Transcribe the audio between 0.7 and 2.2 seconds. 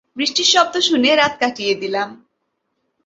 শুনে রাত কাটিয়ে দিলাম।